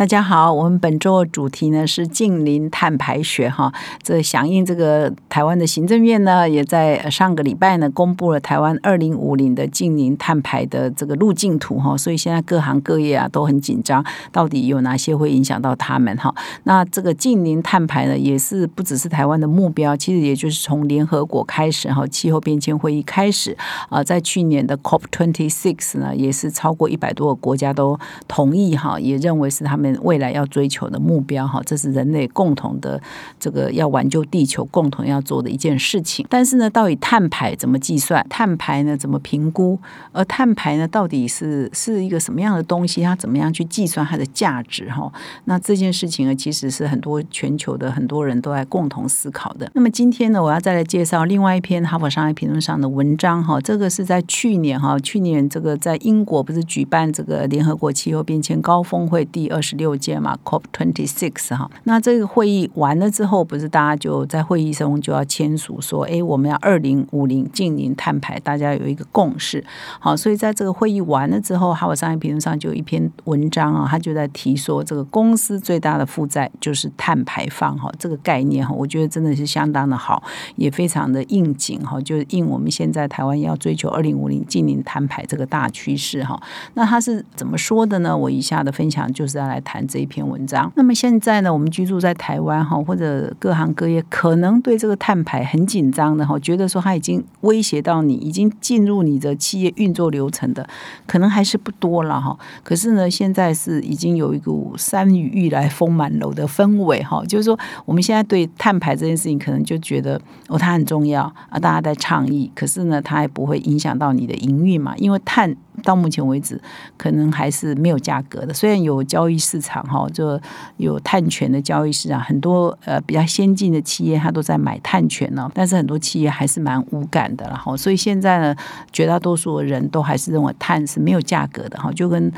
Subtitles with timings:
[0.00, 3.70] 大家好，我们本周的主题呢是近邻碳排学哈。
[4.02, 11.94] 这响应这个台湾的行政院呢，也在上个礼拜呢公布了台湾二零五零的近邻碳排的这个路径图哈。
[11.98, 14.02] 所以现在各行各业啊都很紧张，
[14.32, 16.34] 到底有哪些会影响到他们哈？
[16.64, 23.54] 那这个近邻碳排呢，也是不只是台湾的目标，其实也就是从联合国开始哈，气候变迁会议开始
[23.90, 29.89] 啊，在去年的 COP twenty six 呢，也是超过一百多个国家都同意哈，也认为是他们。
[30.02, 33.00] 未来要追求的目标，哈，这是人类共同的
[33.38, 36.26] 这个要挽救地球共同要做的一件事情。
[36.28, 38.24] 但是呢，到底碳排怎么计算？
[38.28, 39.78] 碳排呢怎么评估？
[40.12, 43.02] 而碳排呢到底是是一个什么样的东西？
[43.02, 44.90] 它怎么样去计算它的价值？
[44.90, 45.12] 哈，
[45.44, 49.70] 那这件事情呢，其实是很多全球的很多人都在共同思考的。
[49.74, 69.64] 那么今天呢，我要再来介绍另外一篇《哈佛商业评论》上的文章，哈，这个是在去年哈，去年这个在英国不是举办这个联合国气候变迁高峰会第二十十六届嘛，COP twenty six 哈，那这个会议完了之后，不是大家就在会议中就要签署说，哎，我们要二零五零近零碳排，大家有一个共识。
[70.00, 80.22] 好，所以在这个会议完了之后，哈佛商业评论上就有一篇文章啊，他就在提说，这个公司最大的负债就是碳排放哈，这个概念哈，我觉得真的是相当的好，
[80.56, 86.40] 也非常的应景哈，就是应我们现在台湾要追求二零五零近零碳排这个大趋势哈。
[86.74, 88.16] 那他是怎么说的呢？
[88.16, 89.80] 我以下的分享就是要来谈。
[89.90, 90.70] 这一篇文章。
[90.76, 100.64] 那么现在呢，我们居住在台湾哈，或者各行各业可能对这个碳排很紧张的哈，觉得说它已经威胁到你，已经进入你的企业运作流程的，
[101.08, 102.38] 可能还是不多了哈。
[102.62, 112.48] 可是呢，现在是已经有一股山雨欲来风满楼的氛围哈，就是说我们现在对碳排这件事情，可能就觉得哦，它很重要啊，大家在倡议。
[112.54, 115.56] 可是呢，它还不会影响到你的营运嘛，因为碳。
[115.82, 116.60] 到目前为止，
[116.98, 118.52] 可能还是没有价格的。
[118.52, 120.40] 虽然有交易市场哈，就
[120.76, 127.76] 有碳权的交易市场，很多呃比较先进的企业它都在买碳权呢，但是很多企业还是蛮无感的了哈。
[127.76, 128.54] 所以现在呢，
[128.92, 132.32] 绝大多数的人都还是认为碳是没有价格的哈，就跟。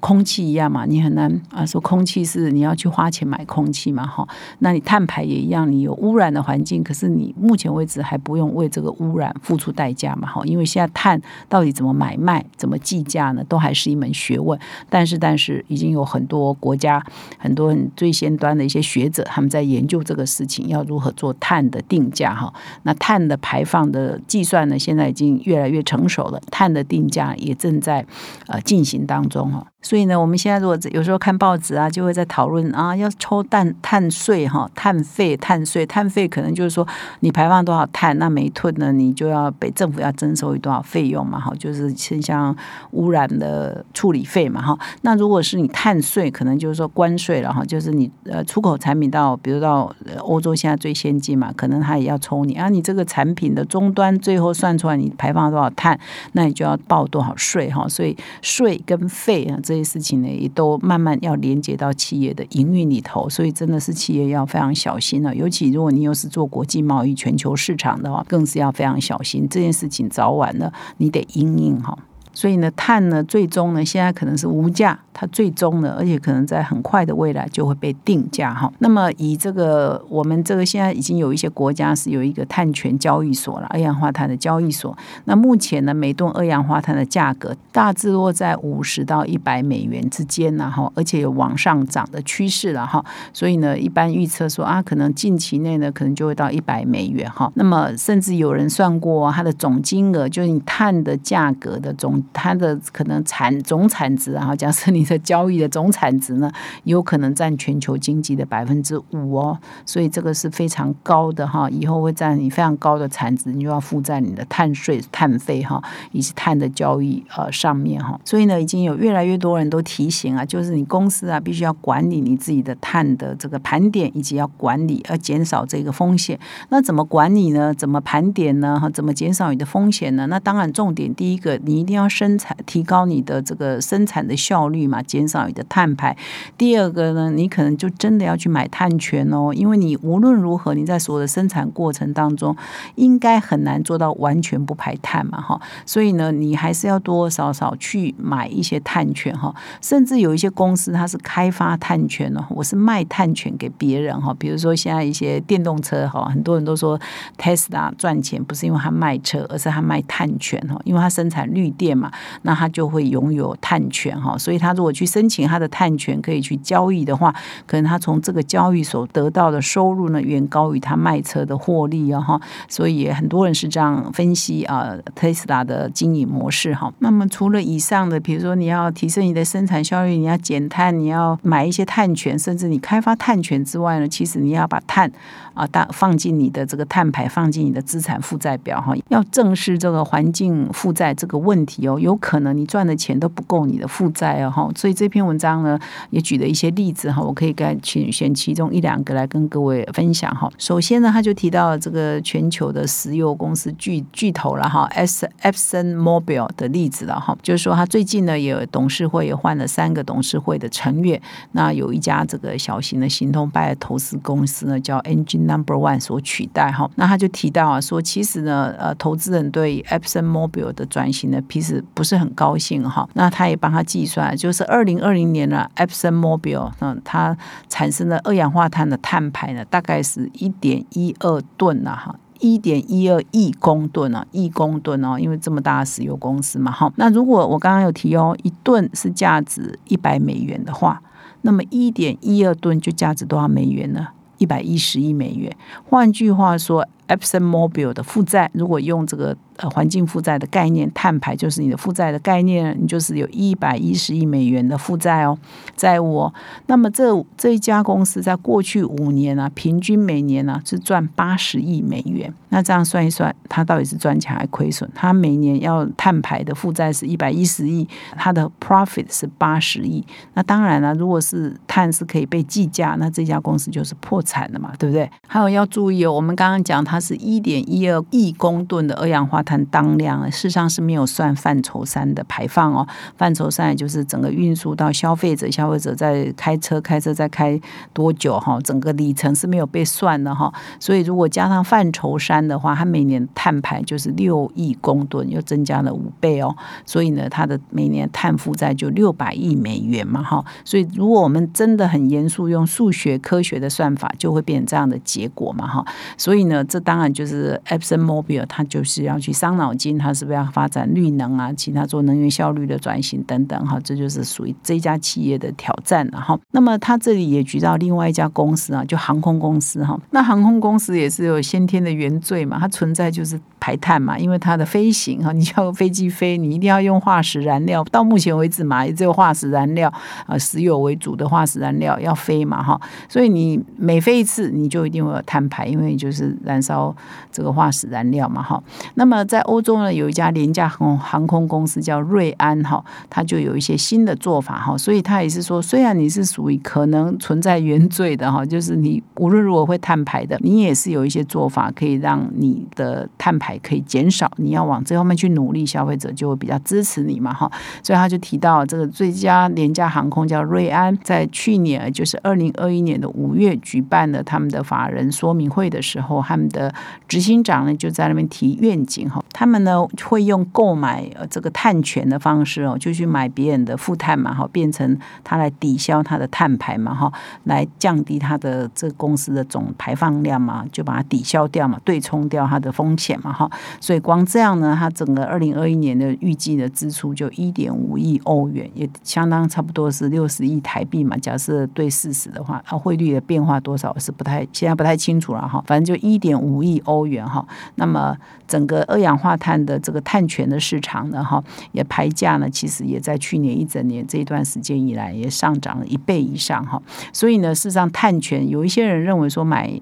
[0.00, 11.18] 空气一样嘛，你很难啊说空气是你要去花钱买空气嘛哈，那你碳排也一样，你有污染的环境，可是你目前为止还不用为这个污染付出代价嘛哈，因为现在碳
[11.48, 14.60] 到底怎么买卖、怎么计价呢，都还是一门学问。
[14.90, 17.04] 但是，但是已经有很多国家、
[17.38, 22.52] 很多最先端的一些学者，他们在研究这个事情，要如何做碳的定价哈。
[22.82, 28.06] 那碳的排放的计算呢，现在已经越来越成熟了，碳的定价也正在
[28.46, 29.66] 呃进行当中哈。
[29.80, 36.86] 所以呢，我们现在如果有时候看报纸啊，就会在讨论啊，要抽碳碳税哈，碳费、碳税、碳费，可能就是说
[37.20, 42.54] 你排放多少碳，那每吨呢，你就要被政府要征收多少费用嘛，哈，就是像
[42.90, 44.76] 污染的处理费嘛，哈。
[45.02, 55.98] 那如果是你碳税，可能就是说关税了哈，就是你呃出口产品到，比如到欧洲现在最先进嘛，可能他也要抽你啊，你这个产品的终端最后算出来你排放多少碳，
[56.32, 57.88] 那你就要报多少税哈。
[57.88, 59.56] 所以税跟费啊。
[59.68, 65.34] 这些事情呢，也都慢慢要连接到企业的营运里头，所以真的是企业要非常小心了。
[65.36, 69.46] 尤其如果你又是做国际贸易、全球市场的话，更是要非常小心。
[69.50, 71.98] 这件事情早晚呢，你得应应哈。
[72.38, 74.96] 所以呢，碳呢，最终呢，现在可能是无价。
[75.12, 78.72] 它最终呢，而且可能在很快的未来就会被定价哈。
[78.78, 84.96] 那么以这个我们这个现在已经有一些国家是有一个碳权交易所了，二氧化碳的交易所。
[85.24, 93.04] 那目前呢，每吨二氧化碳的价格大致落在五十到一百美元之间呢哈，而且有往上涨的趋势了哈。
[93.32, 97.50] 所以呢，一般预测说啊，可能近期内呢，可能就会到一百美元哈。
[97.56, 105.08] 那么甚至有人算过它的总金额，就是你碳的价格的总它的可能产总产值啊，假设你。
[105.08, 106.52] 的交易的总产值呢，
[106.84, 115.82] 有可能占全球经济的百分之五哦，所以这个是非常高的哈，以后会占你非常高的产值，你就要负债你的碳税、碳费哈，
[116.12, 126.38] 以及碳的交易呃上面哈，所以呢，已经有越来越多人都提醒啊，就是你公司啊，必须要管理你自己的碳的这个盘点，以及要管理，要减少这个风险。
[126.68, 127.72] 那怎么管理呢？
[127.72, 128.78] 怎么盘点呢？
[128.78, 130.26] 哈，怎么减少你的风险呢？
[130.26, 135.00] 那当然，重点第一个，你一定要生产，提高你的这个生产的效率嘛。
[135.02, 136.16] 减少你的碳排。
[136.56, 142.56] 第二个呢，你可能就真的要去买碳权哦，因为你无论如何，你在所有的生产过程当中，
[142.96, 145.60] 应该很难做到完全不排碳嘛，哈。
[145.86, 149.54] 所以呢，你还是要多多少少去买一些碳权哈。
[149.80, 154.34] 甚至有一些公司它是开发碳权哦，我是卖碳权给别人哈。
[154.38, 157.00] 比如说现在一些电动车哈，很多人都说
[157.38, 162.07] Tesla 赚钱不是因为它卖车，而是它卖碳权哈，因为它生产绿电嘛，
[162.42, 164.36] 那他就会拥有碳权哈。
[164.36, 167.34] 所以他如果去申请他的碳权可以去交易的话，
[167.66, 172.40] 可能他从这个交易所得到的收入呢，远高于他卖车的获利啊哈。
[172.68, 176.92] 所以很多人是这样分析啊，Tesla 的经营模式哈。
[176.98, 185.10] 那么除了以上的，比如说你要提升你的生产效率，你要减碳，你要买一些碳权，甚至你开发碳权之外呢，其实你要把碳
[185.54, 191.98] 啊，大放进你的这个碳排，放进你的资产负债表哈，要正视这个环境负债这个问题哦。
[191.98, 195.78] 有可能你赚的钱都不够你的负债哦哈，所以这篇文章呢
[196.10, 200.50] 也举了一些例子哈，我可以该选选其中一两个来跟各位分享哈。
[200.58, 211.20] 首先呢，他就提到了这个全球的石油公司巨巨头了哈，S Epson Mobil 的例子了哈，就是说他最近呢也董事会也换了三个董事会的成员，
[211.52, 227.36] 那有一家这个小型的行动派投资公司呢叫 Engine Number One 所取代哈，那他就提到啊说，其实呢呃投资人对 Epson Mobil 的转型呢其实不是很高兴哈，那他也帮他计算，就是二零二零年呢 Epson Mobil 嗯它
[227.68, 232.16] 产生的二氧化碳的碳排呢大概是一点一二吨呐哈。
[232.40, 236.88] 一点一二亿公吨啊，亿公吨哦，因为这么大的石油公司嘛，哈。
[236.94, 241.02] 那如果我刚刚有提哦，一吨是价值一百美元的话，
[241.42, 244.06] 那么一点一二吨就价值多少美元呢？
[244.36, 245.52] 一百一十亿美元。
[245.90, 249.36] 换句话说，Epson Mobile 的负债，如果用这个。
[249.58, 255.36] 呃，环境负债的概念，碳排就是你的负债的概念，你就是有一百一十亿美元的负债哦，
[255.74, 256.34] 债务哦。
[256.66, 262.32] 那么这这一家公司在过去五年啊，平均每年呢是赚八十亿美元。
[262.50, 264.88] 那这样算一算，它到底是赚钱还亏损？
[264.94, 270.06] 它每年要碳排的负债是一百一十亿，它的 profit 是八十亿。
[270.34, 275.10] 那当然了，如果是碳是可以被计价，那这家公司就是破产了嘛，对不对？
[275.26, 279.42] 还有要注意哦，我们刚刚讲它是一点一二亿公吨的二氧化。
[279.48, 282.86] 碳当量，事实上是没有算范畴三的排放哦。
[283.16, 287.58] 范畴三也就是整个运输到消费者，消费者在开车，开车在开
[287.92, 288.58] 多久哈？
[288.60, 290.52] 整个里程是没有被算的哈。
[290.78, 296.54] 所以如果加上范畴三的话，它每年碳排就是六亿公吨，又增加了五倍哦。
[296.84, 300.44] 所以呢，它的每年碳负债就六百亿美元嘛哈。
[300.64, 305.82] 所以如果我们真的很严肃用数学科学的算法，就会变成这样的结果嘛哈。
[306.18, 309.32] 所以呢，这当然就是 Epson Mobile，它就是要去。
[309.38, 311.52] 伤脑筋，它是不是要发展绿能啊？
[311.52, 316.36] 其他做能源效率的转型等等，哈，这就是属于这家企业的挑战了哈。
[316.50, 319.96] 那么，它这里也举到另外一家公司啊，就航空公司哈。
[320.10, 327.84] 那航空公司也是有先天的原罪嘛，它存在就是排碳嘛，因为它的飞行哈， 你叫飞机飞，你一定要用化石燃料。
[327.92, 329.92] 到目前为止嘛，也只有化石燃料
[330.26, 332.80] 啊，石油为主的化石燃料要飞嘛哈，
[333.10, 336.94] 所以你每飞一次，你就一定会有碳排，因为就是燃烧
[337.30, 338.62] 这个化石燃料嘛哈。
[338.94, 357.50] 那么在欧洲呢，有一家廉价航航空公司叫瑞安哈，它就有一些新的做法哈，所以它也是说，虽然你是属于可能存在原罪的哈，就是你无论如何会碳排的，你也是有一些做法可以让你的碳排可以减少，你要往这方面去努力，消费者就会比较支持你嘛哈，
[357.82, 366.72] 所以他就提到这个最佳廉价航空叫瑞安，在去年就是二零二一年的五月举办了他们的法人说明会的时候，他们的
[367.06, 369.22] 执行长呢就在那边提愿景哈。
[369.32, 377.12] 他们呢会用购买呃这个碳权的方式哦，就去买别人的负碳嘛哈，变成他来抵消他的碳排嘛哈，
[377.44, 383.47] 来降低他的这个公司的总排放量嘛，就把它抵消掉嘛，对冲掉它的风险嘛哈。
[383.80, 391.16] 所以光这样呢，它整个二零二一年的预计的支出就一点五亿欧元，也相当差不多是六十亿台币嘛。
[391.18, 397.46] 假设对四十的话，它汇率的变化多少是不太现在不太清楚了哈，反正就一点五亿欧元哈。
[397.74, 406.80] 那么整个二氧化碳的这个碳权的市场呢，哈，也排价呢，其实也在去年一整年这一段时间以来，也上涨了一倍以上哈。
[407.12, 409.80] 所以呢，事实上碳权有一些人认为说买。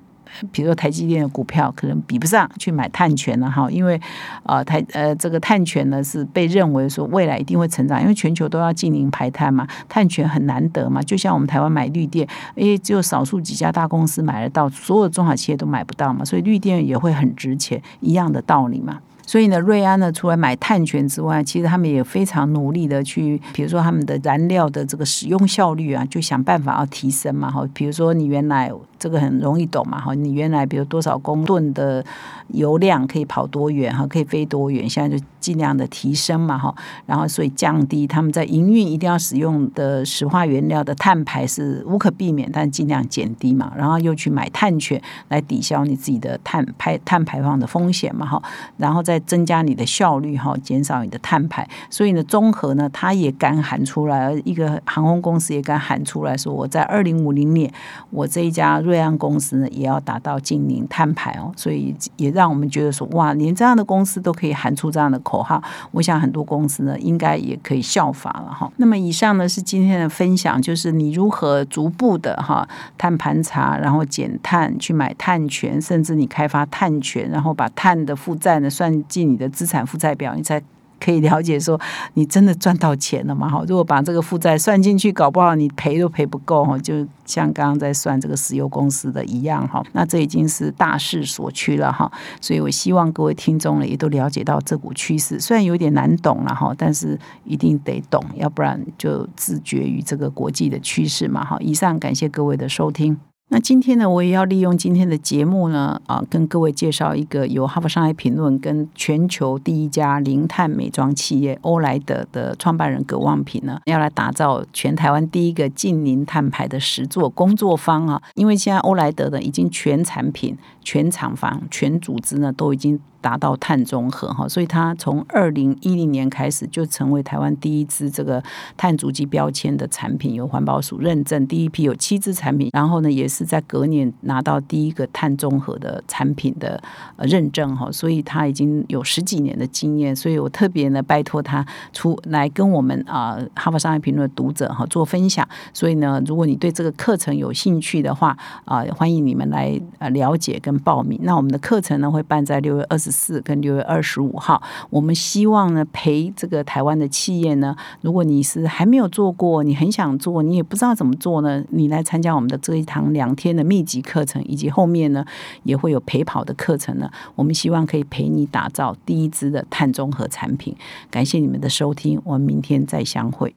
[0.52, 4.00] 比如说台积电的股票可能比不上去买碳权了哈，因为
[4.44, 18.98] 呃台呃这个碳权呢是被认为说未来一定会成长，因为全球都要进行排碳嘛，碳权很难得嘛，就像我们台湾买绿电，因为只有少数几家大公司买得到，所有中小企业都买不到嘛，所以绿电也会很值钱，一样的道理嘛。
[19.28, 27.68] 所以呢，瑞安呢，除了买碳权之外，其实他们也非常努力的去，比如说他们的燃料的这个使用效率啊，就想办法要提升嘛，哈。
[27.74, 32.04] 比如说你原来这个很容易懂嘛，哈，你原来比如多少公吨的
[32.48, 36.74] 油量可以跑多远，哈，可以飞多远，现在就尽量的提升嘛，哈。
[37.06, 43.72] 然后所以降低他们在营运一定要使用的石化原料的碳排是无可避免，但尽量减低嘛。
[43.76, 48.42] 然后又去买碳权来抵消你自己的碳排碳排放的风险嘛，哈。
[48.76, 51.68] 然后再增加你的效率，哈，减少你的碳排。
[51.90, 57.70] 所以呢，综合呢，他也敢喊出来，一个航空公司也敢喊出来说，我在二零五零年，
[58.10, 61.52] 我这一家瑞安公司呢，也要达到净零碳排哦。
[61.56, 68.70] 所以也让我们觉得说，哇，连这样的公司都可以喊出这样的口号，我想很多公司呢，应该也可以效法了哈。
[68.76, 72.66] 那么以上呢是今天的分享，就是你如何逐步的哈
[72.96, 80.62] 碳盘查，然后减碳，去买碳权，甚至你开发碳权，然后把碳的负债呢算进你的资产负债表，你才。
[80.98, 81.80] 可以了解说，
[82.14, 83.48] 你真的赚到钱了吗？
[83.48, 86.78] 哈，如果把这个负债算进去，搞不好你赔都赔不够哈。
[86.78, 92.10] 就像刚刚在算这个石油公司的一样哈，那这已经是大势所趋了哈。
[92.40, 101.56] 所以我希望各位听众呢，也都了解到这股趋势，虽然有点难懂了哈，但是一定得懂，要不然就自绝于这个国际的趋势嘛哈。
[101.60, 103.18] 以上感谢各位的收听。
[103.48, 118.20] 那今天呢，我也要利用今天的节目呢，啊，跟各位介绍一个由《哈佛商业评论》跟全球第一家零碳美妆企业欧莱德的创办人葛望平呢，要来打造全台湾第一个近零碳排的实作工作坊啊。
[118.34, 123.00] 因为现在欧莱德呢，已经全产品、全厂房、全组织呢，都已经。
[123.18, 128.40] 达到碳中和哈，所以它从二零一零年开始就成为台湾第一支这个
[128.76, 136.80] 碳足迹标签的产品，有环保署认证，第一批有七支产品，然后呢也是在隔年拿到第一个碳中和的产品的
[137.18, 151.18] 认证哈，所以它已经有十几年的经验，所以我特别呢拜托他出来跟我们啊哈佛商业评论的读者哈做分享，所以呢如果你对这个课程有兴趣的话啊，欢迎你们来呃了解跟报名。
[151.22, 153.10] 那我们的课程呢会办在六月二十。
[153.16, 165.24] 四跟六月二十五号，我们希望呢陪这个台湾的企业呢，如果你是还没有做过，你很想做，你也不知道怎么做呢，你来参加我们的这一堂两天的密集课程，以及后面呢
[165.62, 170.76] 也会有陪跑的课程呢，我们希望可以陪你打造第一支的碳中和产品。
[171.10, 173.56] 感谢你们的收听，我们明天再相会。